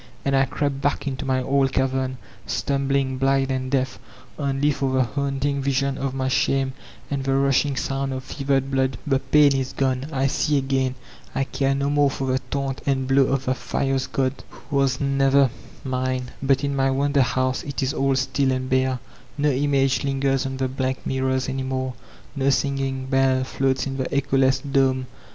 —^And 0.25 0.33
I 0.33 0.45
crept 0.45 0.81
back 0.81 1.05
into 1.05 1.25
my 1.27 1.43
old 1.43 1.73
cavern, 1.73 2.17
stumbling, 2.47 3.19
blind 3.19 3.51
and 3.51 3.69
deaf, 3.69 3.99
only 4.39 4.71
for 4.71 4.91
the 4.91 5.03
haunting 5.03 5.61
vision 5.61 5.95
of 5.95 6.15
my 6.15 6.27
shame 6.27 6.73
and 7.11 7.23
the 7.23 7.35
rushing 7.35 7.75
sound 7.75 8.11
of 8.11 8.23
fevered 8.23 8.71
bkKKL 8.71 8.95
The 9.05 9.19
pain 9.19 9.55
is 9.55 9.73
gone. 9.73 10.07
I 10.11 10.25
see 10.25 10.57
again; 10.57 10.95
I 11.35 11.43
care 11.43 11.75
no 11.75 11.91
more 11.91 12.09
for 12.09 12.35
tbe 12.35 12.39
taunt 12.49 12.81
and 12.87 13.07
blow 13.07 13.25
of 13.25 13.45
that 13.45 13.57
fierce 13.57 14.07
god 14.07 14.43
who 14.49 14.77
was 14.77 14.99
never 14.99 15.51
436 15.83 15.83
VOLTAIRINfi 15.83 15.85
DB 15.85 15.85
CtBYBB 15.85 15.89
mine. 15.91 16.31
But 16.41 16.63
in 16.63 16.75
my 16.75 16.89
wonder 16.89 17.21
hotise 17.21 17.63
it 17.67 17.83
is 17.83 17.93
all 17.93 18.15
still 18.15 18.51
and 18.51 18.67
bue; 18.71 18.97
no 19.37 19.51
image 19.51 20.03
lingers 20.03 20.47
on 20.47 20.57
the 20.57 20.67
blank 20.67 21.05
mirrors 21.05 21.47
any 21.47 21.61
more. 21.61 21.93
No 22.35 22.49
singing 22.49 23.05
bell 23.05 23.43
floats 23.43 23.85
in 23.85 23.97
the 23.97 24.05
echokss 24.05 24.61
dome. 24.71 25.05